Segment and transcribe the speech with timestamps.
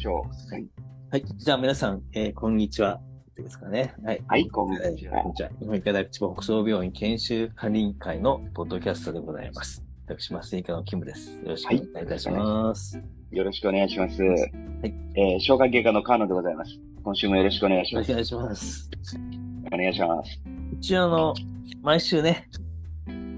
[0.00, 0.52] しょう。
[0.52, 0.66] はい。
[1.10, 1.24] はい。
[1.36, 3.00] じゃあ皆さん、えーこんにちは。
[3.36, 3.94] ですかね。
[4.04, 4.24] はい。
[4.26, 5.30] はい、こんにちはこん。
[5.30, 5.50] にちは。
[5.60, 9.84] 日本医科大学千葉北総病院研修管理委員会のポッドキャストでございます。
[10.06, 11.32] 私、麻酔科のキムです。
[11.42, 13.00] よろしくお願いいたします。
[13.30, 14.14] よろしくお願いします。
[14.22, 14.26] い
[15.16, 16.70] えー、消化外科の川野でございます。
[17.04, 18.10] 今週もよろしくお願いします。
[18.10, 18.90] お願いします。
[19.72, 20.42] お願いします。
[20.78, 21.34] 一応あの、
[21.82, 22.48] 毎週ね、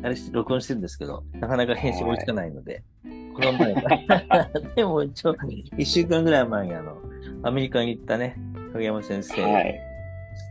[0.04, 2.84] あれし、録音してるんですけど、なかなか編集追いつかないので、
[3.34, 3.74] この前、
[4.76, 5.36] でも一応、
[5.78, 6.98] 一週間ぐらい前にあの、
[7.42, 8.36] アメリカに行ったね、
[8.72, 9.80] 影山先生はい。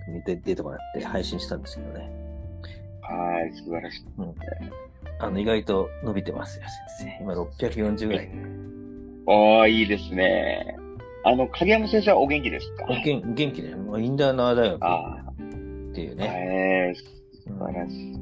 [0.09, 2.09] に出出てもらって配信したんですけどね。
[3.01, 4.05] はい、素晴らしい。
[5.19, 6.65] あの、意外と伸びてますよ、
[6.97, 7.23] 先生。
[7.23, 8.29] 今640ぐらい。
[9.27, 10.75] おー、いいですね。
[11.23, 12.85] あの、影山先生はお元気ですか？
[12.89, 15.17] お元元気で、もうインダーナー大学あ
[15.91, 16.93] っていうあ、ね。
[16.93, 18.17] えー、素晴らしい。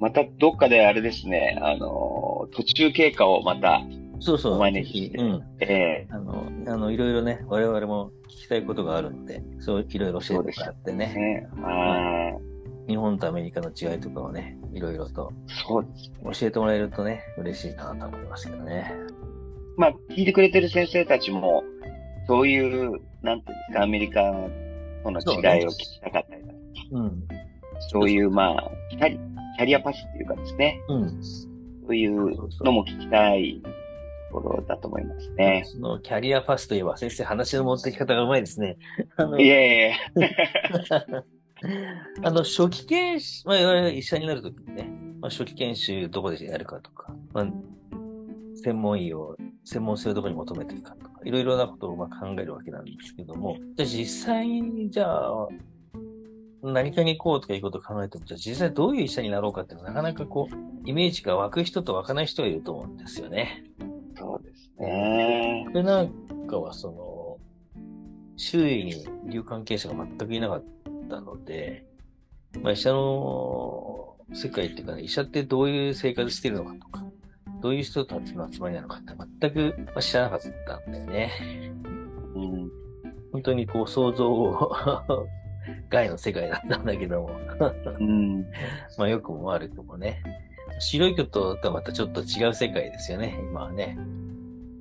[0.00, 3.82] またどっかであれですね、あの、途中経過をまた、
[4.20, 4.52] そうそう。
[4.54, 5.42] お招きしてうん。
[5.60, 12.40] えあの、あの、いろいろね、我々も聞きたいことがあるので、そういろいろ教えてもらってー、ね、ね、は
[12.86, 12.90] い。
[12.90, 15.32] 日本とアメリカの違いとかをね、いろいろと
[15.66, 15.86] そう。
[16.32, 18.92] 教えてもらえるとね、嬉しいなと思いますけどね。
[19.76, 21.64] まあ、聞いてくれてる先生たちも、
[22.26, 24.22] そういう、なんていうんですか、アメリカ
[25.02, 26.58] との違いを聞きたかったりだとか、
[26.92, 27.28] うん。
[27.90, 29.18] そういう、まあ、キャリ
[29.56, 31.20] キャリアパスっていうかですね、うん。
[31.86, 33.62] そういうのも聞きたい
[34.30, 35.64] ところだと思いますね。
[35.66, 38.76] そのキャリアパスといえば、先生、話の持ってき方がうまいですね。
[39.16, 40.20] あのいえいえ、
[42.22, 47.46] あの、初期研修、まあ、いわゆる医者になるときにね、まあ、初期研修どこでやるかとか、まあ、
[48.56, 55.48] 専門医を、専門性をどこに求めているかとか、いろいろなことをまあ考えるわけなんですけども、じゃあ実際に、じゃあ、
[56.72, 63.64] 何かに行こうとかいうことを考えても、じゃあ実際どういう医者になろうかっていうのはなかなかこう、イメージが湧く人と湧かない人がいると思うんですよね。
[64.16, 65.66] そうですね。
[65.74, 67.38] で、なんかはその、
[68.36, 68.94] 周囲に医
[69.26, 70.64] 療関係者が全くいなかっ
[71.10, 71.84] たので、
[72.62, 77.04] まあ、医者の世界っていうかね、医者ってどういう生活してるのかとか、
[77.60, 81.30] どういう人たちの集まりなのかって全くまあ知らなかったんだよね。
[82.34, 82.70] うん、
[83.32, 84.70] 本当にこう想像を
[85.90, 87.30] 外の世界だったんだけども、
[87.98, 88.46] うん、
[88.98, 90.22] まあ良くも悪くもね、
[90.78, 93.98] 白いこととはまたちょっと違う世界ですよね、今はね。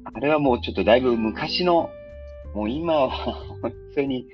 [0.06, 1.90] あれはもうちょっとだいぶ昔の、
[2.54, 4.28] もう今は本当に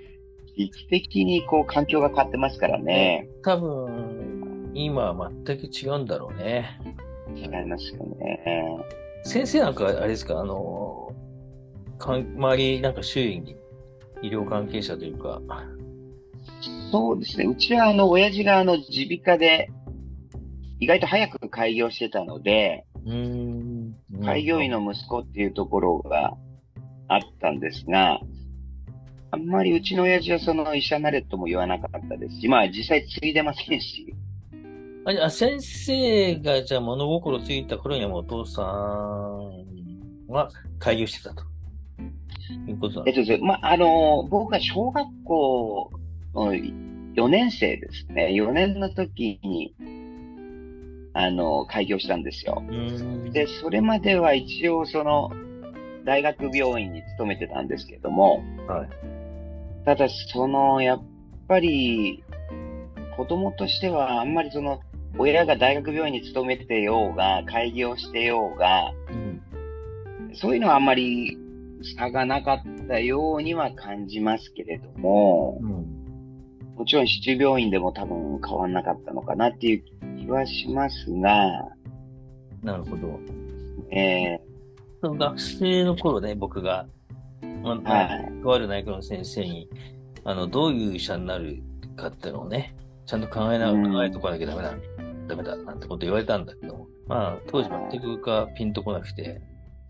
[0.58, 3.28] 劇的にこう環境が変わってますからね。
[3.44, 6.80] 多分、今は全く違うんだろうね。
[7.36, 8.86] 違いますよね。
[9.24, 11.14] 先生なんかあれですか、あの、
[11.98, 13.56] かん周り、なんか周囲に
[14.22, 15.42] 医療関係者というか、
[16.92, 17.46] そうですね。
[17.46, 19.70] うちはあの、親父があの、耳鼻科で、
[20.80, 23.96] 意外と早く開業してたので、うーん。
[24.24, 26.36] 開業医の息子っていうところが
[27.08, 28.20] あったんですが、
[29.32, 34.14] あんまりうちの親父はその医者になれとも言わなかったですし、まあ実際継いでませんし、
[35.06, 38.66] あ先生がじゃあ物心ついた頃にはもうお父さん
[40.28, 41.44] は開業してたと。
[42.68, 45.99] いうことなんでえっとですね、まあ、あの、僕が小学校の
[46.34, 49.76] 4年生ですね、4年の時に、
[51.14, 52.64] あの、開業したんですよ。
[53.34, 55.32] で、それまでは一応その、
[56.06, 58.90] 大学病院に勤めてたんですけども、はい。
[59.86, 61.04] ただその、やっ
[61.48, 62.24] ぱり、
[63.18, 64.82] 子供としてはあんまりその、
[65.18, 69.42] 親が大学病院に勤めてようが、開業してようが、うん。
[70.36, 71.38] そういうのはあんまり
[71.98, 75.99] 差がなかったようには感じますけれども、うん。
[76.80, 79.84] もちろん市中病院でも多分変わんなかったのかなっていう
[80.18, 81.68] 気はしますが、
[82.64, 83.20] なるほど。
[83.92, 84.40] え
[85.02, 86.88] その学生の頃ね、僕が、
[87.64, 88.42] まー、あ、はい。
[88.42, 89.68] とある内科の先生に、
[90.24, 91.62] あの、どういう医者になる
[91.98, 92.74] かっていうのをね、
[93.06, 93.92] ちゃんと考えな、うん。
[93.92, 94.74] 考えとかなきゃダメだ、
[95.28, 99.42] ダメだ、なんてこと言われたんだけども、まあ、当時全くかピンとこなくて、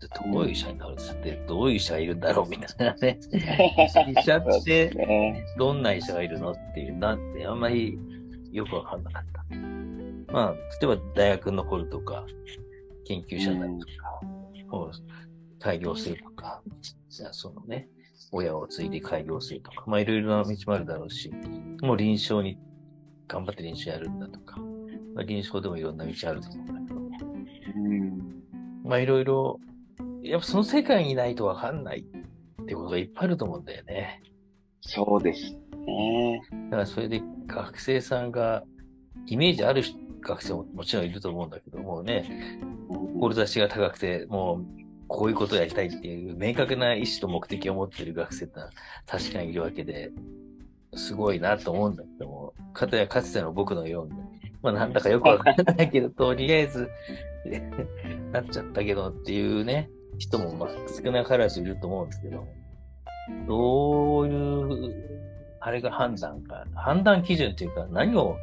[0.08, 3.18] どういう医者になるんですって、どういう医者がいるんだろうみたいなね。
[3.32, 5.44] 医者って。
[5.58, 7.98] どんな医者がいるのっていう、なんてあんまり
[8.52, 9.40] よくわかんなかった。
[10.32, 12.24] まあ、例えば大学残るとか、
[13.04, 14.20] 研究者になるとか、
[14.68, 14.90] もう
[15.58, 16.62] 開業するとか、
[17.08, 17.88] じゃあそのね、
[18.32, 21.32] 親を継いで開業するとか、まあいろいろな道もあるだろうし、
[21.82, 22.58] もう臨床に、
[23.26, 24.58] 頑張って臨床やるんだとか、
[25.14, 27.00] まあ、臨床でもいろんな道あると思うんだけど、
[27.76, 28.42] うん。
[28.84, 29.60] まあいろいろ、
[30.22, 34.22] やっぱその世界にいないとわかんないってことがいっぱいあると思うんだよね。
[34.80, 35.52] そうです
[35.86, 36.40] ね。
[36.70, 38.62] だからそれで学生さんが、
[39.26, 39.82] イメージある
[40.20, 42.58] 学生ももちろんいると思うんだけどもね、
[43.20, 48.70] 志が高くて、もうこういうことをやりたいっていう明確な意思と目的を持っている学生ってのは
[49.06, 50.10] 確かにいるわけで、
[50.94, 54.12] すごいなと思うんだけども、かたやかつての僕のように、
[54.62, 56.88] まあなんだかよくわからないけど、とりあえず
[58.32, 59.90] なっちゃったけどっていうね、
[60.20, 60.68] 人もまあ
[61.02, 62.46] 少なからずいると思うんですけど、
[63.48, 64.94] どういう、
[65.60, 68.36] あれが判断か、判断基準っていうか何を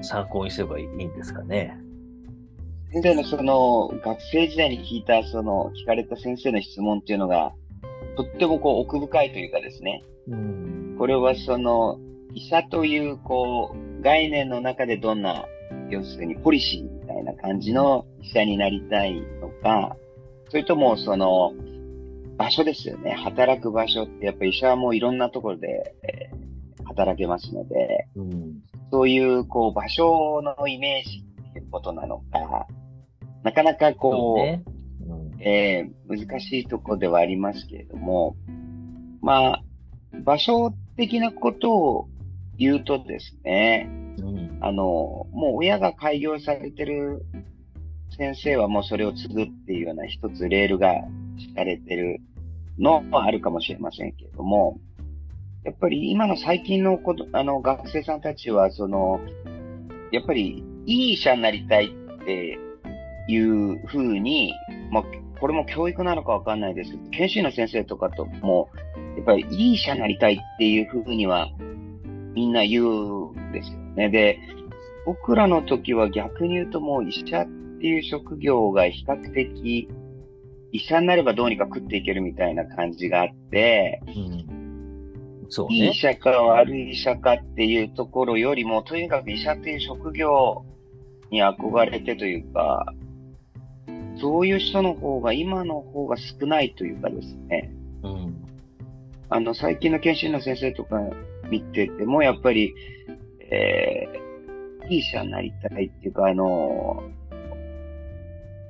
[0.00, 1.76] 参考にすればいいんですかね。
[2.92, 7.52] 先生のその、学生時代に聞いた、その、聞かれた先生の質問っていうのが、
[8.16, 10.04] とってもこう奥深いというかですね。
[10.28, 11.98] うん、これはその、
[12.32, 15.46] 医者というこう、概念の中でどんな、
[15.90, 19.96] 要するにポリシーみたいな感じの医者になりたいのか、
[20.48, 21.52] それともその、
[22.36, 23.12] 場所ですよね。
[23.12, 28.58] 働く場所ってやっぱり医者はもういろんなところで、えー、働けますので、うん、
[28.90, 32.66] そういうこう場所のイメージっていうことなのか、
[33.42, 34.62] なかなかこう、ね。
[35.08, 38.36] うん、えー、難しいところではありますけれども、
[39.22, 39.62] まあ、
[40.24, 42.08] 場所的なことを
[42.58, 43.88] 言うとですね、
[44.18, 44.82] うん、あの、
[45.32, 47.24] もう親が開業されてる
[48.16, 50.94] 先生はもうそれを継ぐっていうような一つレールが
[51.38, 52.20] 敷かれてる
[52.78, 54.78] のもあるかもしれませんけれども、
[55.64, 59.20] やっぱり今の最近のことあの学生さんたちは、その、
[60.12, 62.58] やっぱりいい医者になりたいって
[63.28, 64.54] いうふうに、
[64.90, 65.04] まあ、
[65.40, 68.70] これも教育なのかわかんないですけど、研修医の先生とかとも、
[69.16, 71.50] やっぱりいい医者になりたいっていうふうには、
[72.34, 74.08] みんな言うんですよね。
[74.08, 74.38] で、
[75.04, 77.46] 僕らの時は逆に言うともう医者っ
[77.78, 79.88] ていう職業が比較的、
[80.72, 84.56] 医者になればどうにか食っていけるみたいな感じがあって、うん
[85.48, 90.64] そうね、いい医者か悪い医者かっていうところよりも、とにかく医者っていう職業
[91.30, 92.86] に憧れてというか、
[94.20, 97.70] そういう人の方が今の方が少ないというかですね。
[98.02, 98.36] うん。
[99.28, 101.00] あの、最近の研修の先生とか
[101.50, 102.74] 見てても、やっぱり、
[103.50, 107.04] えー、いい医者になりたいっていうか、あの、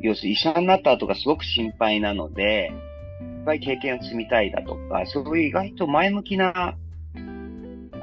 [0.07, 2.73] 要するに医者になった後がすごく心配なので、
[3.21, 6.77] いっぱい経験を積みたいだとか、そういう意外と前向きな、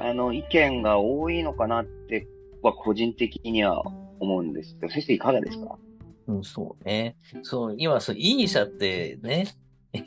[0.00, 2.26] あの、意見が多いのかなって
[2.62, 3.82] は個人的には
[4.20, 5.78] 思うんですけど、先生いかがですか？
[6.26, 7.16] うん、そうね。
[7.42, 9.46] そう、今、そう、いい医者ってね、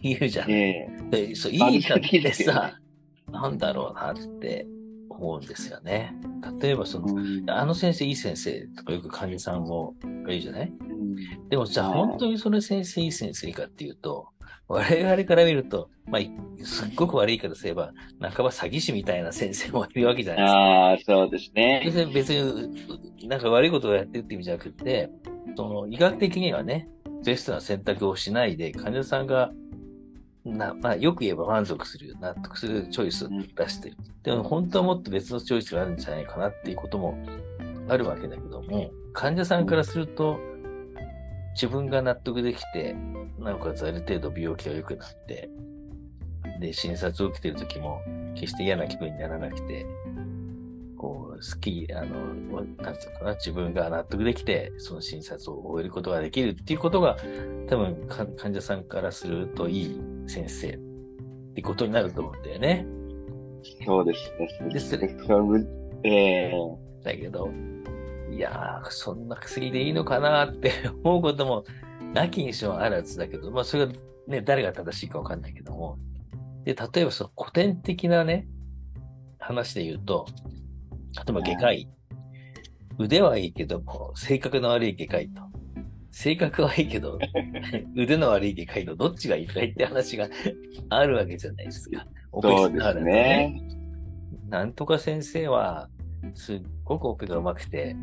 [0.01, 0.51] 言うじゃん。
[0.51, 2.73] ええそう、いい医者ってさ、
[3.31, 4.67] なんだろうなって
[5.09, 6.13] 思うんですよね。
[6.59, 10.96] 例えば、その、うん、あの先生、いい先生とかよく患者さんもが言うじゃない、うん、
[11.49, 14.29] でも、じゃあ、本当にその先生、いい先生かっていうと、
[14.67, 16.21] 我々から見ると、まあ、
[16.63, 20.47] すっごく悪い言い方すれば、半ば詐欺師みたいな先生もいるわけじゃないで
[20.99, 21.13] すか。
[21.15, 21.81] ああ、そうですね。
[21.85, 25.09] 別に、別に、なんか悪いことをやってるって意味じゃなくて、
[25.55, 26.89] その医学的にはね、
[27.25, 29.51] ベストな選択をしないで、患者さんが、
[30.43, 33.97] なまあ、よく言えば満足する、納得するチョイスを出してる。
[34.23, 37.17] でも本当はもっと別のチョイスがあるんじゃないかなっていうことも
[37.89, 40.39] あるわけだけども、患者さんからすると、
[41.57, 42.95] 自分が納得できて、
[43.39, 45.49] なおかつある程度病気が良くなって、
[46.59, 47.99] で、診察を受けてる時も、
[48.35, 49.87] 決して嫌な気分にならなくて、
[50.95, 57.17] こう、好き、あの、なんつうかな、自分が納得できて、その診察を終えることができるっていうことが、
[57.67, 60.79] 多分、患者さんからするといい先生っ
[61.55, 62.85] てことになると思うんだよね。
[63.83, 64.73] そうですね。
[64.73, 65.15] ですね。
[66.03, 67.49] えー、だけど、
[68.31, 70.71] いやー、そんな薬でいいのかなって
[71.03, 71.63] 思うことも、
[72.13, 73.93] なきにしもあらずだけど、まあ、それが
[74.27, 75.97] ね、誰が正しいかわかんないけども。
[76.63, 78.47] で、例えばその古典的なね、
[79.39, 80.25] 話で言うと、
[81.15, 81.89] 例えば外科医。
[82.99, 85.41] 腕はいいけども、性格の悪い外科医と。
[86.11, 87.19] 性格はいいけど、
[87.95, 90.27] 腕の悪い外科医のどっちがいいかいって話が
[90.89, 92.05] あるわけじゃないですか。
[92.31, 93.61] オペスターね。
[94.49, 95.89] なんとか先生は、
[96.35, 97.95] すっごくオペが上手くて、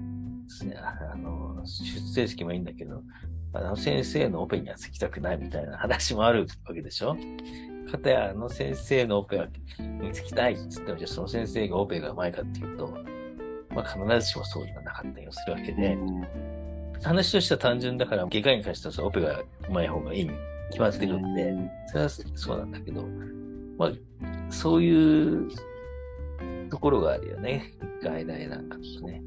[1.13, 3.03] あの、出成績もいいんだけど、
[3.53, 7.17] あの先生のオペにはつきたくないみたいな話もあるわけでしょ？
[7.91, 9.47] かたやあの先生のオペは
[10.01, 12.89] 見つきたいっつっても、じゃあその先生がオペがうまいかっていうと、
[13.71, 15.97] まあ必ずしもそうではなかったりするわけで、
[17.03, 20.31] 話としては単純だから、外科医に関してはオペがうまい方がいいに
[20.71, 21.35] 決まってるん。
[21.35, 21.55] で、
[21.87, 23.05] それはそうなんだけど、
[23.79, 23.93] まあ、
[24.51, 25.49] そういう
[26.71, 27.73] ところがあるよね。
[28.03, 29.23] 外来なんかとね。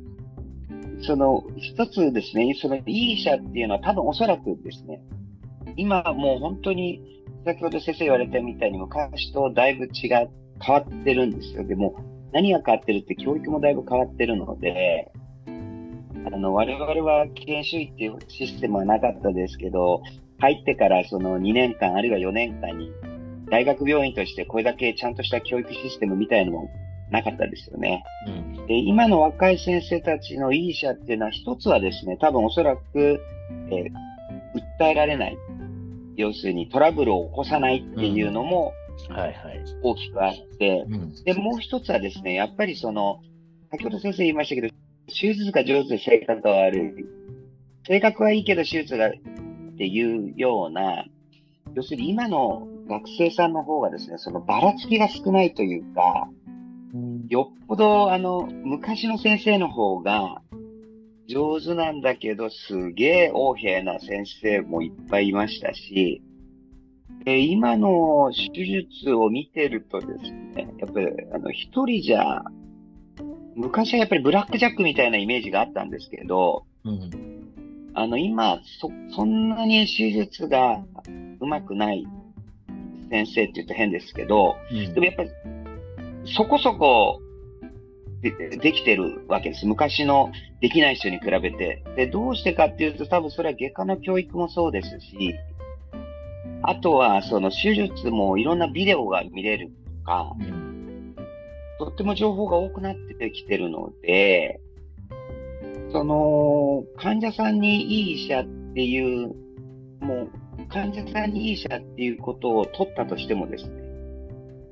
[1.02, 5.02] その、一つですね、その、いい医者っていうのは多分おそらくですね、
[5.76, 7.02] 今もう本当に
[7.46, 11.64] 先ほど先生言われたみたいに昔とだいぶ違う、変わってるんですよ。
[11.64, 11.96] でも、
[12.34, 15.12] 何が変わってるって教育もだいぶ変わってるので、
[16.26, 20.02] あの、我々は研修医っていうシステムはなかったですけど、
[20.40, 22.92] 入ってからその2年間あるいは4年間に
[23.50, 26.70] 大学病院としてこれだけちゃんとした教育システムみたいのも
[27.12, 28.04] なかったですよね。
[28.28, 28.30] う
[28.64, 33.20] ん、で今の若い先生たちのいい医者っていうのは一つはですね、多分おそらく、
[33.70, 33.92] えー、
[34.80, 35.38] 訴えられない。
[36.16, 38.74] 要するにトラブルを起こさないっていうのも
[39.84, 40.86] 大きくあって、
[41.24, 43.22] で、もう一つはですね、やっぱりその、
[43.72, 44.70] 先ほど先生言いましたけど、
[45.08, 47.06] 手術が上手で性格が悪い。
[47.86, 49.12] 性格はいいけど手術がっ
[49.78, 51.06] ていうような、
[51.76, 56.28] 要するに今の学生さんの方がですね、そのばらつきが少ないというか、
[57.30, 60.42] よっぽどあの、昔の先生の方が
[61.28, 66.22] 上手なんだけど、すげえ横柄な先生もいっぱいいましたし、
[67.26, 72.44] で今の手術を見てるとですね、やっぱりあの一人じゃ、
[73.56, 77.10] 昔はやっぱりブラックジャックみたいなイメージがあったんですけど、うん、
[77.94, 80.84] あの今そ、そんなに手術が
[81.42, 82.06] うまくない
[83.10, 85.30] 先生って言うと変ですけど、うん、でもやっぱり
[86.36, 87.22] そこそこ
[88.22, 89.66] でできてるわけです。
[89.66, 90.32] 昔の
[90.62, 91.84] できない人に比べて。
[91.96, 95.36] で、どうしてかっていうと、多分それは外科の教育もそうですし、
[96.64, 100.34] あとはその手術もいろんなビデオが見れるとか、
[101.80, 104.60] とっても情報が多くなってきてるので、
[105.92, 109.34] その、患者さんにいい医者っていう、
[110.02, 110.30] もう、
[110.70, 113.87] 患者さんにいい医者っていうことを取ったとしてもですね、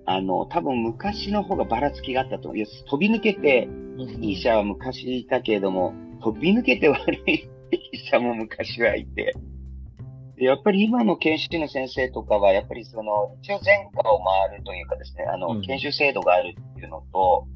[0.06, 2.66] あの、多分昔の方がばらつきがあったと思う。
[2.90, 9.34] 飛び抜けて、いい医者は昔いたけれども、飛び抜けて悪い医者も昔はいて、
[10.38, 17.48] やっぱり今の研修の先生とかは、やっぱりその、一応前科を回るというかですね、あの、研修制度があるっていうのと、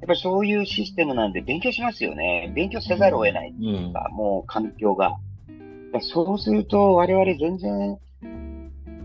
[0.00, 2.50] やっぱりそういうシステムなんで勉強しますよね。
[2.54, 5.18] 勉強せざるを得ないっていうか、もう環境が。
[6.00, 7.98] そうすると、我々全然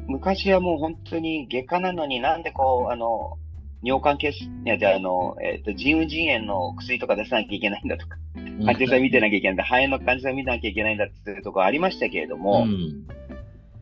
[0.08, 3.38] 昔はもう本当に外科なのになんでこう、あの、
[3.84, 8.18] 尿管結、いや、じゃあ、あの、えっ、ー、と、腎盂腎炎の薬とか出さなきゃいけないんだとか、
[8.66, 13.08] 患者さん見てなきゃいけないんだ、肺炎の患者さん見なきゃいけないんだっていうところありましたけれども、うん、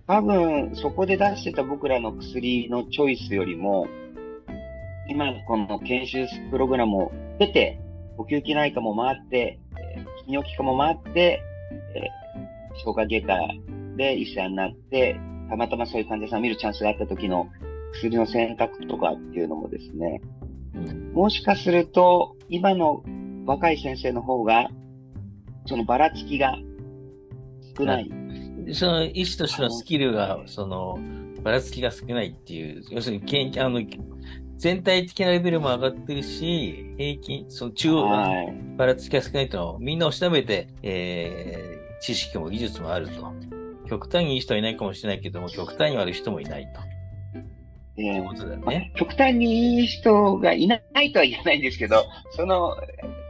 [0.07, 3.87] 多分、そこで出してた僕らの薬のチョイスよりも、
[5.09, 7.79] 今、この研修プログラムを経て、
[8.17, 9.59] 呼吸器内科も回って、
[9.95, 11.41] えー、泌尿器科も回って、
[11.95, 13.39] えー、消化外科
[13.95, 15.19] で医者になって、
[15.53, 17.47] たまたまそういう患者さんを見るチャンスがあった時の
[17.93, 20.19] 薬の選択とかっていうのもですね、
[20.73, 23.03] うん、もしかすると、今の
[23.45, 24.67] 若い先生の方が、
[25.67, 26.57] そのばらつきが
[27.77, 28.11] 少ない。
[28.73, 30.97] その医師としてのスキルが、その、
[31.43, 33.79] ばらつきが少ないっていう、要するに、研究、あの、
[34.57, 38.27] 全体的なレベルも上がってるし、平均、その中央が
[38.75, 43.52] ばらつきが少ないというのをみんなを調べて、えー、知識も技術もあると。
[43.87, 46.81] 極端にいい人はいないかもしれないけども、極端に悪い人もいないと。
[47.95, 52.75] えー、ことだね、極端にいい人がいないとは言えないんですけど、その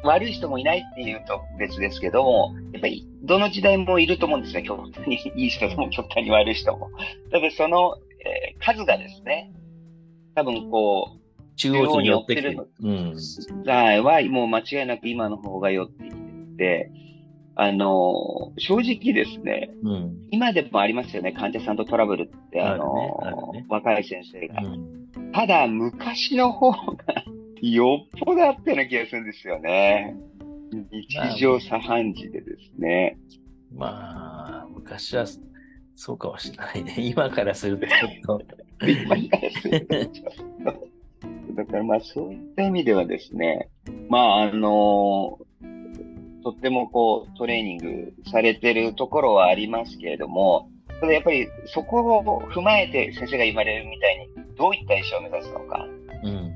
[0.04, 4.64] 悪い人もいないっていうと別ですけども、やっぱりどの時代もいると思うんですね。
[4.64, 6.92] 極端にいい人も極端に悪い人も。
[7.32, 9.52] ただその、えー、数がですね、
[10.36, 12.70] 多分こう、中央に寄ってる。
[12.82, 13.16] うん。
[13.66, 16.92] はい、はもう間違いなく今の方が寄ってきてて、
[17.56, 24.62] あの、正直ですね、うん、今でもありますよね、患者さんとトラブルって、あの、ねね、若い先生が。
[24.62, 26.98] うん、ただ、昔の方が
[27.62, 30.16] よっぽどあったような気がするんですよね。
[30.92, 33.18] 日常茶飯事でですね。
[33.72, 35.26] まあ、昔は
[35.96, 36.96] そうかもしれないね。
[37.02, 38.56] 今からするとちょっと。
[38.88, 40.32] 今からするとちょっ
[40.64, 40.94] と。
[41.54, 43.70] だからまあそういった意味ではですね、
[44.10, 45.40] まああの
[46.44, 50.70] とってもこう、トレーニングされてるところはありますけれども、
[51.00, 55.86] ただやっぱりそこを踏まえて先生が言われるみたいに、どういった医者を目指すのか。
[56.24, 56.54] うん。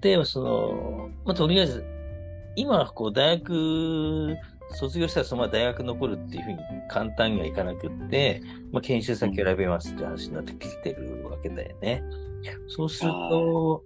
[0.00, 1.84] 例えばその、まあ、とりあえず、
[2.56, 4.36] 今、こう、大学、
[4.70, 8.42] 卒業したらそのまま大学残るっていうふうに簡単にはいかなくって、
[8.72, 12.02] まあ、研修先選べますって話になってきてるわけだよね。
[12.68, 13.82] そうすると、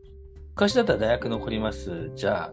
[0.50, 2.10] 昔だったら大学残ります。
[2.14, 2.52] じゃあ、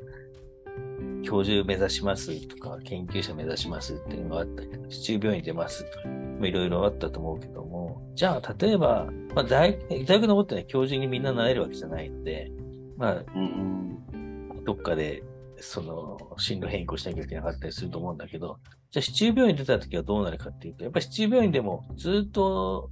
[1.25, 6.09] 教授目指しますとか、研究者目指しますっていうのがあったけど、市中病院出ますとか、
[6.47, 12.51] いろいろあったと思うけども、じゃあ、例えば、まあ大、大学のってね、教授にみんななれるわけじゃないので、
[12.97, 15.23] まあ、うん、どっかで、
[15.57, 18.59] その、進路変更しなきゃいけなかったりすると思うんだけど、
[18.91, 22.91] じゃあ、市中病院出た時はどうなるかっていうと、やっぱり市中病院でもずっと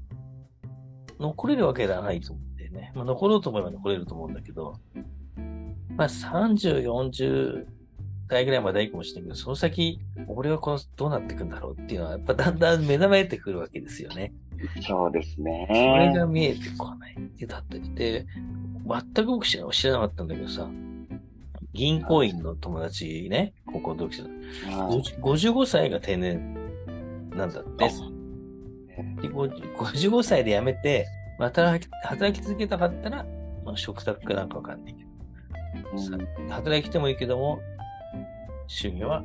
[1.19, 2.91] 残れるわけではないと思うんでね。
[2.95, 4.73] まあ、残ろうと思えば残れると思うんだけど、
[5.95, 7.82] まあ、30、40
[8.27, 14.33] 回ぐらいまではいいかもしれないけど、その先、俺はこのどうなっていくんだろうっていうのは、やっぱだんだん目覚めてくるわけですよね。
[14.87, 15.65] そうですね。
[15.67, 18.25] それが見えてこないってだったりで、
[18.87, 20.69] 全く僕知らなかったんだけどさ、
[21.73, 26.55] 銀行員の友達ね、高校同期生はい55歳が定年
[27.31, 27.89] なんだって。
[29.21, 31.07] で50 55歳で辞めて、
[31.39, 33.25] また働き働き続けたかったら、
[33.65, 36.17] まあ、食卓かなんかわかんないけど、さ
[36.49, 37.59] 働いてもいいけども、
[38.67, 39.21] 収入は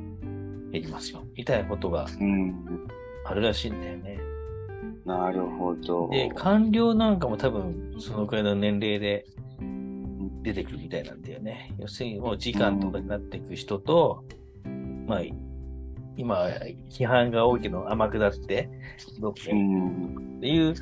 [0.71, 1.23] 減りますよ。
[1.35, 2.87] みたいなことがうん。
[3.25, 4.19] あるらしいんだよね。
[5.05, 6.09] なるほど。
[6.09, 9.25] で、官僚なんかも多分、そのくらいの年齢で
[10.43, 11.73] 出てくるみたいなんだよね。
[11.79, 14.23] 要するにもう時間とかになっていく人と、
[15.07, 15.21] まあ、
[16.15, 16.47] 今、
[16.89, 18.69] 批判が多いけど甘くなって、
[19.19, 20.37] どっかうん。
[20.37, 20.73] っていう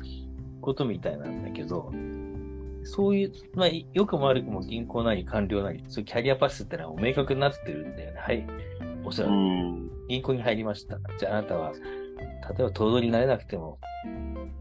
[0.60, 1.90] ことみたいなんだけど、
[2.88, 8.18] そういう、まあ、良くも悪くも銀行なり官僚なり、そういうキャリアパスってのは明確になってるんだよね。
[8.18, 8.46] はい。
[9.04, 9.90] おそらうくん。
[10.08, 10.98] 銀行に入りました。
[11.18, 11.78] じゃああなたは、例
[12.60, 13.78] えば頭取になれなくても、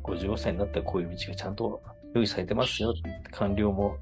[0.03, 1.81] 55歳になったらこういう道がちゃんと
[2.13, 2.93] 用意されてますよ。
[3.31, 3.98] 官僚も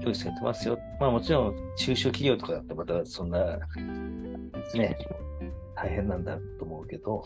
[0.00, 0.78] 用意されてますよ。
[1.00, 3.58] まあもちろん中小企業とかだってまたそんな、
[4.74, 4.96] ね、
[5.74, 7.24] 大変なんだと思うけど、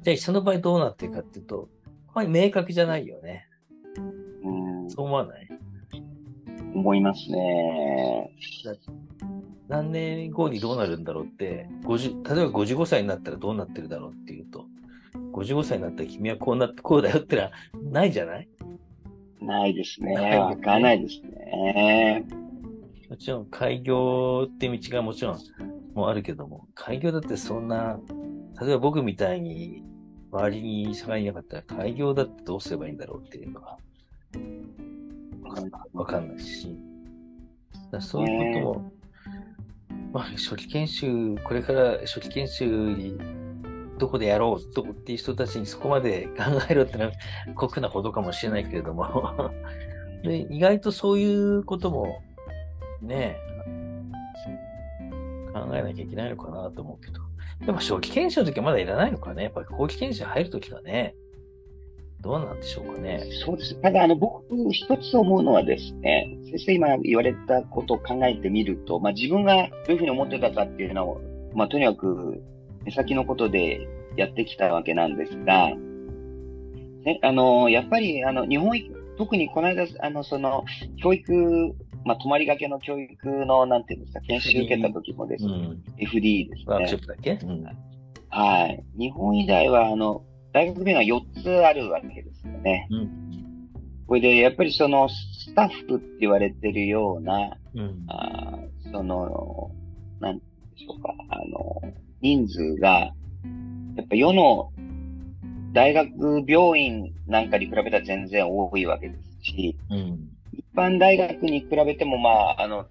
[0.00, 1.68] じゃあその場合どうなっていくかっていうと、
[2.08, 3.46] あまり明確じゃないよね。
[4.92, 4.96] うん。
[4.96, 5.48] そう思わない？
[6.74, 8.30] 思いますね。
[9.68, 14.66] 何年後にどうなるんだろうって、50例えば55歳になったらどうなってるだろうっていうと、
[15.32, 17.50] 55歳になったら君はこうなって、こうだよってのは
[17.90, 18.48] ないじゃない？
[19.40, 20.14] ないですね。
[20.38, 22.24] わかんないですね。
[23.10, 25.38] もちろん開業って道がもちろん
[25.94, 27.98] もうあるけども、開業だってそんな、
[28.60, 29.82] 例えば僕みたいに
[30.32, 33.76] 周りに社会いなかったら開業だってどうすればいいんだろうっていうのは
[35.92, 36.40] わかんない。
[36.40, 36.76] し、
[38.00, 38.92] そういうことも、
[40.12, 43.18] まあ初期研修、これから初期研修に
[43.98, 47.12] どこでやろうとっていう人たちにそこまで考えろってのは
[47.54, 49.50] 酷なことかもしれないけれども。
[50.24, 52.22] で、意外とそういうことも
[53.00, 53.52] ねえ、
[55.52, 57.20] 考えなきゃいけないのかなと思うけど。
[57.64, 59.44] でも初期研修の時はまだいらないのかね。
[59.44, 61.14] やっぱり後期研修入る時はね、
[62.22, 63.20] どうなんでしょうかね。
[63.44, 63.74] そうです。
[63.80, 71.20] ただ、あの、僕、一つ思うのはですね、先生今言われたことを考えてみると、まあ自分がどういうふうに思ってたかっていうのを、
[71.54, 72.42] まあとにかく、
[72.84, 75.70] 目先のことでやってきたわけなんですが、
[77.04, 80.64] ね、あの、やっぱり、あの、日本育、特にこの間、あの、その、
[81.02, 85.82] 教育、まあ泊まりがけの教育の、なんていうんですか、研修受けた時もですね、うん。
[85.98, 87.02] FD ですワークショね。
[87.04, 87.32] ップだっけ？
[87.44, 87.64] うん。
[88.28, 88.84] はい。
[88.96, 92.86] 日本医大は、あの、大学病院が4つあるわけですよね。
[92.90, 93.22] うん。
[94.06, 98.04] これで、やっぱりその、スタッフって言われてるような、うん。
[98.08, 99.70] あーその、
[100.20, 100.44] なんで
[100.76, 103.12] しょうか、あの、人数が、
[103.96, 104.72] やっぱ世の
[105.72, 106.10] 大学
[106.46, 110.28] 病院なんかに比べたら全然多いわけですし、うん。
[110.52, 112.86] 一般大学に比べても、まあ、あの、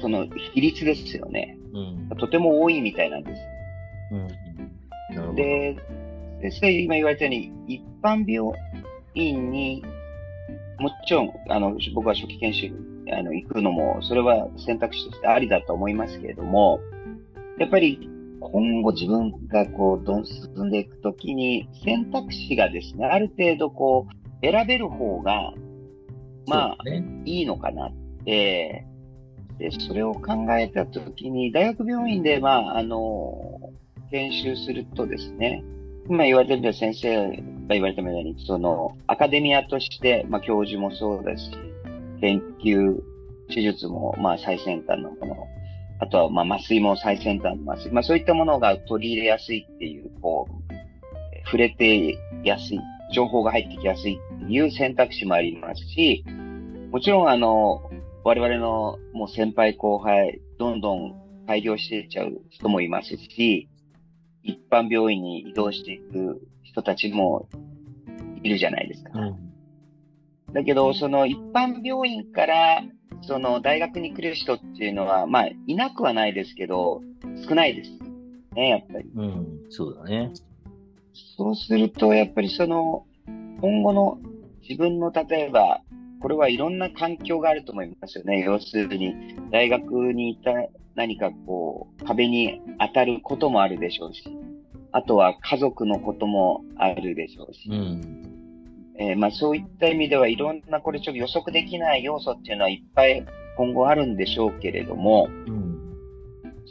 [0.00, 1.56] その比率ですよね。
[1.72, 2.18] うん。
[2.18, 3.42] とても多いみたいなんです。
[5.16, 5.34] うん。
[5.34, 5.76] で、
[6.40, 8.58] 先生今言われたように、一般病
[9.14, 9.84] 院に、
[10.78, 16.80] もちろん、あの、僕は初期研修にあの行くのも、それは選択肢としてありだと思いますけれども、
[17.58, 25.52] やっぱり今後自分がこう、どん進んでいくときに、選択肢がですね、ある程度こう、選べる方が、
[26.46, 27.04] まあ、ね。
[27.24, 27.92] いいのかなっ
[28.24, 28.84] て、
[29.58, 33.60] で、それを考えたときに、大学病院で、まあ、あの、
[34.10, 35.64] 研修するとですね、
[36.08, 37.36] 今言われてる先生が
[37.70, 41.50] 言われたように、その、アカデミアとして、まあ、教授もそうだし、
[42.20, 43.00] 研究、
[43.48, 45.36] 手術も、まあ、最先端のもの、
[46.00, 50.74] あとは、まあ、麻酔も最先端の麻酔、まあ、そういったものが取り入れやすいっていう、こう、
[51.46, 52.80] 触れてやすい、
[53.14, 56.24] 情報が入ってきやすいっていう選択肢もありますし、
[56.90, 57.90] もちろん、あの、
[58.24, 61.14] 我々のもう先輩後輩、どんどん
[61.46, 63.68] 開業していっちゃう人もいますし、
[64.74, 67.48] 般病院に移動していく人たちも
[68.42, 69.10] いるじゃないですか。
[69.14, 70.52] うん。
[70.52, 72.82] だけど、その一般病院から、
[73.22, 77.02] その大学に来る人っていうのは、まあ、いなくはないですけど、
[77.48, 77.90] 少ないです。
[78.54, 79.10] ね、やっぱり。
[79.14, 79.60] うん。
[79.70, 80.32] そうだね。
[81.36, 83.06] そうすると、やっぱりその、
[83.60, 84.18] 今後の
[84.68, 85.80] 自分の、例えば、
[86.20, 88.42] これはいろんな環境があると思いますよね。
[88.44, 89.14] 要するに、
[89.50, 90.52] 大学にいた
[90.94, 94.24] 何かこう、壁に当たることもあるでしょうし、
[94.94, 98.30] あとは家族のこともあるでしょうし、うん。
[98.96, 103.26] えーまあそういった意味ではいろんなこれちょっと予測できない要素っていうのはいっぱい
[103.56, 105.78] 今後あるんでしょうけれども、うん。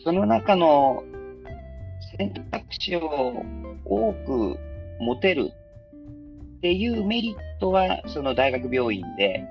[0.05, 1.03] その中の
[2.17, 3.43] 選択肢を
[3.83, 4.57] 多く
[5.01, 5.51] 持てる
[6.57, 9.45] っていうメリットは、その大学病院で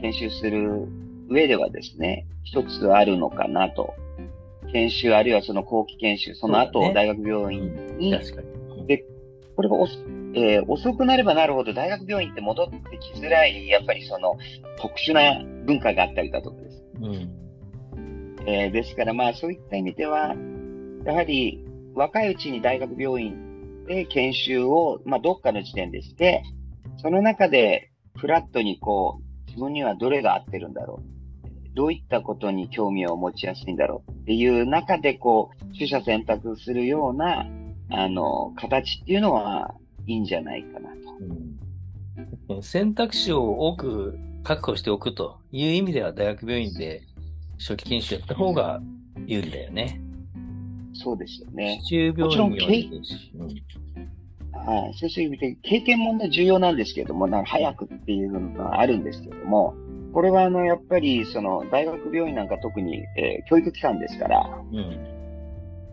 [0.00, 0.88] 研修する
[1.28, 3.94] 上ではですね、一つあるのかなと。
[4.76, 8.86] 研修あるいはその後期研修、その後、大学病院に、確かに。
[8.86, 9.04] で、
[9.56, 9.86] これがお
[10.38, 14.36] えー、遅くなればなるほど大学病院って戻ってきづらい、やっぱりその
[14.76, 16.84] 特殊な文化があったりだとかです。
[17.00, 17.30] うん
[18.46, 20.34] えー、ですからまあそういった意味では、
[21.06, 26.42] やはり若いうちに大学病院で研修を、まあどっかの時点でして、
[26.98, 31.15] その中でフラットにこう、自分にはどれが合ってるんだろう。
[31.76, 37.46] どういったことに興味を持ちやすいんだろうっていう中でこう、取捨選択するような、
[37.90, 39.74] あの、形っていうのは
[40.06, 40.88] いいんじゃないかな
[42.48, 42.54] と。
[42.54, 47.02] うん、選択肢を多く確保しておくという意味では大学病院で
[47.58, 48.80] 初期研修やった方が
[49.26, 50.00] 有利だよね。
[50.94, 51.82] そうですよね。
[51.86, 52.60] 中病院に
[54.52, 54.94] は、はい。
[54.94, 59.74] そういう意味で経験もね、重要なんですけれども、なんか早くっていうのがあるんですけれども、
[60.16, 64.78] これはあの、やっぱり、その、大学病院なんか特に、えー、教育機関ですから、うん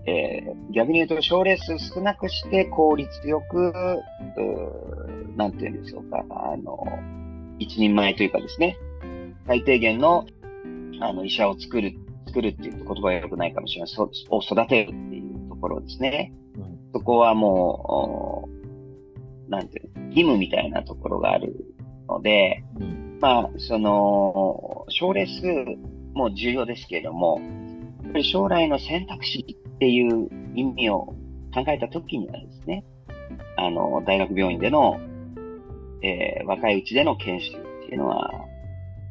[0.05, 3.73] えー、逆に言うと症例数少なくして効率よく、
[5.35, 6.87] なんて言うんでしょうか、あの、
[7.59, 8.77] 一人前というかですね、
[9.45, 10.25] 最低限の、
[11.01, 11.93] あの、医者を作る、
[12.27, 13.89] 作るっていう言葉は良くないかもしれない。
[13.89, 16.31] そを育てるっていうところですね。
[16.55, 18.47] うん、そこはも
[19.49, 21.72] う、なんていう義務みたいなところがある
[22.13, 25.43] ので、うん、まあ、その、症例数
[26.13, 27.41] も重要ですけれども、
[28.21, 29.45] 将来の選択肢
[29.75, 31.15] っていう意味を
[31.53, 32.83] 考えたときにはですね、
[33.57, 34.99] あの、大学病院での、
[36.01, 38.29] えー、若いうちでの研修っていうのは、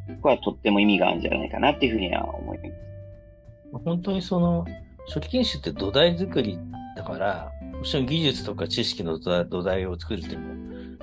[0.09, 3.85] ここはとっても意味があるんじゃないかなっていうふうには思います。
[3.85, 4.67] 本当にその、
[5.09, 6.59] 初期研修って土台作り
[6.97, 10.52] だから、もちろん技術とか知識の土台を作るっていうの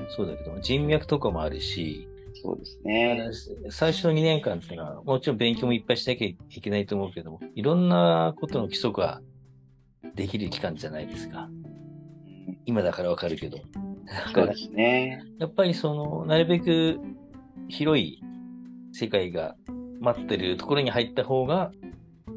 [0.09, 2.07] そうだけど、人脈とかもあるし、
[2.41, 3.31] そうですね。
[3.69, 9.21] 最初の2年間っていうのは、もちろん勉強もいっぱいしなきゃいけないと思うけども、いろんなことの基礎が
[10.15, 11.49] できる期間じゃないですか。
[12.65, 13.57] 今だからわかるけど。
[14.33, 15.23] そうですね。
[15.37, 16.99] やっぱりその、なるべく
[17.67, 18.21] 広い
[18.93, 19.55] 世界が
[19.99, 21.71] 待ってるところに入った方が、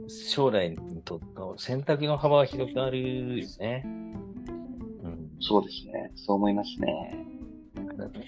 [0.09, 3.83] 将来にとっての選択の幅は広くなるよね。
[3.85, 6.11] うん、そうですね。
[6.17, 7.32] そう思いますね。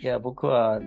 [0.00, 0.80] いや、僕は、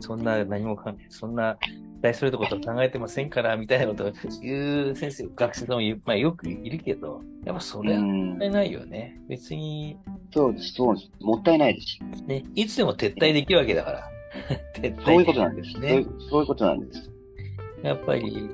[0.00, 1.58] そんな何もかん、そんな
[2.00, 9.18] 大それたこと考えてませんから、みたいなことを言う先生、学生さんもまあ、よくいるけど、やっぱそれはもったいないよね。
[9.28, 9.96] 別に。
[10.32, 11.10] そうです、そうです。
[11.20, 12.24] もったいないです。
[12.24, 14.10] ね、いつでも撤退できるわけだから。
[14.74, 16.16] 撤 退そういうことなんですねそう。
[16.30, 17.10] そういうことなんです。
[17.82, 18.48] やっぱり、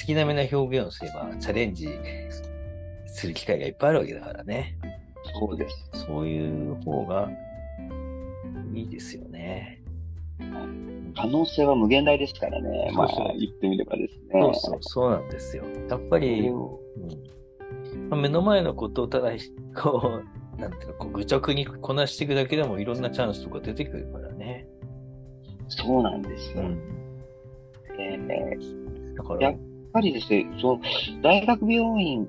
[0.00, 1.88] 好きなめな表現をすれば、チャレンジ
[3.06, 4.76] する機会がいっぱいあるわけだからね。
[5.38, 6.06] そうです。
[6.06, 7.30] そういう方が
[8.74, 9.82] いいですよね。
[11.16, 12.90] 可能性は無限大ですからね。
[12.92, 13.08] まあ、
[13.38, 14.28] 言ってみればですね。
[14.32, 15.64] そうそう、そうなんですよ。
[15.88, 16.84] やっぱり、うん
[18.08, 19.30] まあ、目の前のことをただ、
[19.74, 20.22] こ
[20.56, 24.66] う、なんていうの、こう愚直にこなしていくだけでもいろんなチャンスとか出てくるからね。
[25.68, 26.62] そうなんですよ。
[26.62, 26.78] うん、
[27.98, 29.58] えー、だからやっ
[29.92, 30.80] ぱりですね、その
[31.22, 32.28] 大学病院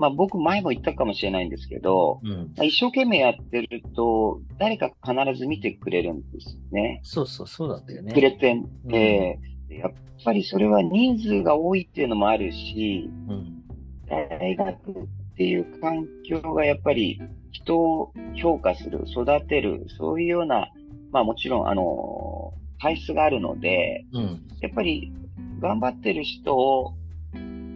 [0.00, 7.02] まあ僕前も言ったかもしれないんですけど、うん、まあ、一生懸命やってると、誰か必ず見てくれるんですね。
[7.04, 8.14] そうそう、そうなんだよね。
[8.14, 9.92] くれて、うん、えー、やっ
[10.24, 13.62] ぱりそれは人数が多いっていうのもあるし、うん、
[14.08, 17.20] 大学っていう環境がやっぱり
[17.52, 20.70] 人を評価する、育てる、そういうような、
[21.12, 25.12] まあもちろん、あの、体質があるので、うん、やっぱり
[25.60, 26.94] 頑張ってる人を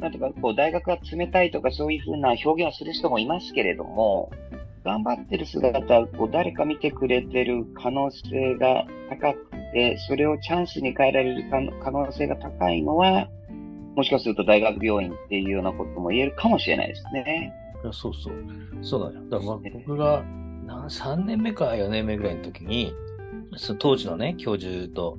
[0.01, 4.31] なんとか、こう、大学が冷たいとかそういうふうな表現をする人もいますけれども、
[4.85, 13.29] 頑張ってる姿こう誰か見てくれてる可能性が高くて、それをチャンスに変えられる可能性が高いのは、
[13.97, 17.53] もしかすると大学病院っていうようなことも言えるかもしれないですね。
[17.83, 18.35] いやそうそう。
[18.83, 19.25] そうだよ。
[19.31, 20.23] だから僕が
[20.67, 22.93] 何3年目か4年目ぐらいの時に、
[23.57, 25.19] その当時のね、教授と、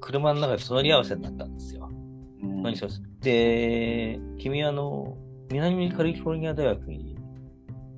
[0.00, 1.88] 車の中で隣り合わせになったんですよ。
[2.64, 5.16] 何しますで、君はあの、
[5.50, 7.16] 南カリフォルニア大学に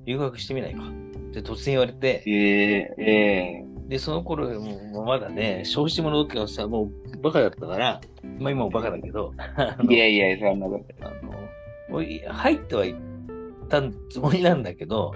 [0.05, 0.83] 留学してみないか？
[0.83, 8.01] って突然言われて、えー、えー、で、その頃もうまだね、消費してもらうってさ、もうバカだったから、
[8.39, 9.33] まあ今もバカだけど、
[9.89, 11.07] いやいや、そんなこと。
[11.07, 11.33] あの、
[12.33, 12.95] 入ってはいっ
[13.69, 15.13] たつもりなんだけど、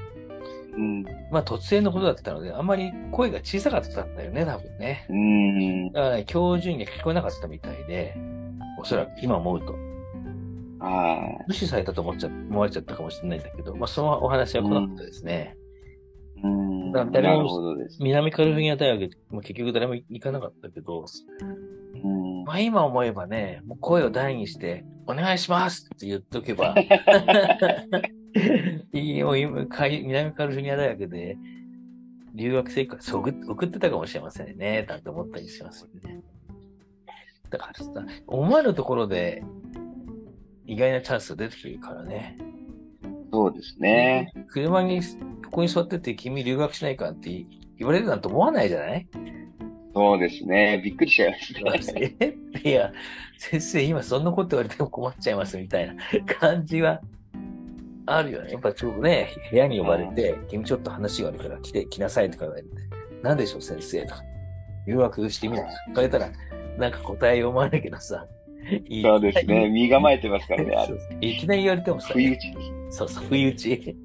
[0.73, 5.05] うん、まあ突然のことだったので、あんまり声が小さかったんだよね、多分ね。
[5.09, 5.91] うん。
[5.91, 8.15] だから、ね、教授には聞こえなかったみたいで、
[8.81, 9.75] おそらく今思うと。
[11.47, 15.55] 無視されたと思っちゃ、思われちゃったかもしれないんだけど、まあそのお話は来なかったですね。
[16.43, 16.91] うん。
[16.91, 17.97] だ誰もす。
[18.01, 21.05] 南カリフォルニア大学、まあ、結局誰も行かなかったけど、
[22.03, 22.43] うん。
[22.45, 26.73] まあ今思えばね、もう声を大にして、お願いしますって言っとけば、
[28.93, 31.37] 南カリフォルニア大学で
[32.33, 36.21] 留学生活送っ送ってたかもしれませんね、なんて思ったりしますよね。
[37.51, 37.91] だからさ、
[38.27, 39.43] 思わぬところで
[40.65, 42.37] 意外なチャンスが出てくるからね。
[43.31, 44.33] そうですね。
[44.47, 45.01] 車に、
[45.45, 47.45] ここに座ってて君留学しないかって
[47.77, 49.07] 言われるなんて思わないじゃない？
[49.93, 50.81] そうですね。
[50.83, 51.31] びっくりしちゃい
[51.63, 52.15] ますね。
[52.19, 52.35] え？
[52.63, 52.91] いや、
[53.37, 55.95] 先生、今そんなこと言われても困っちゃいますみたいな
[56.39, 57.01] 感じは
[58.05, 58.51] あるよね。
[58.53, 62.69] やっぱちょっとね、部屋に呼ばれて、君ちょっと話があるから来て、来なさいとか言われて、
[63.21, 64.23] なんでしょう、先生とか。
[64.87, 66.29] 留学してみる聞かれたら、
[66.81, 68.25] なんか答えようもないけどさ。
[68.89, 69.69] いそうですね。
[69.69, 70.75] 身構えてますからね。
[70.75, 72.53] あれいきなり言われてもさ、不意打ち。
[72.89, 73.95] そうそう、不意打ち。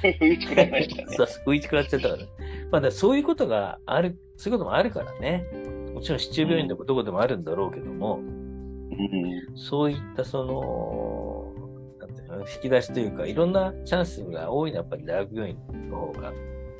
[0.00, 1.24] 不意打ち食らいましたね そ。
[1.24, 2.28] う不意打ち食らっちゃったからね。
[2.70, 5.44] まあ、だそういうことがある、そういうこともあるからね。
[5.92, 9.56] もちろん、市中病院でもどこでもあるんだろうけども、うん。
[9.56, 11.52] そういったその、
[11.98, 15.58] なんていうの、引き出しというか、いろんなチャンスが多いのはやっぱり大学病院
[15.90, 16.32] の方が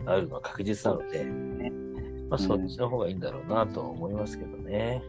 [0.06, 1.24] あるのは確実なので、
[2.28, 5.02] まあそっちの方がいいんだろうなとは思いますけどね。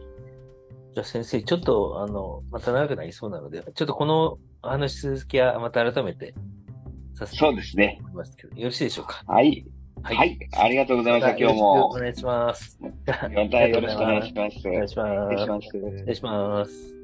[0.94, 6.34] じゃあ先生、ちょっとあの、また長くなりそうなので、ちょっとこの話続きはまた改めて
[7.14, 8.00] させてそうですね。
[8.14, 9.22] ますけど、よろしいでしょうか？
[9.26, 9.66] はい。
[10.02, 10.38] ははい。
[10.56, 11.92] ありがとうございました、今日よろしくおも。
[11.94, 12.78] 願いします。
[12.80, 12.90] ま
[13.48, 14.58] たよろしくお願いします。
[14.68, 15.66] お願いします。
[15.66, 15.98] 失礼します。
[15.98, 16.94] 失礼します。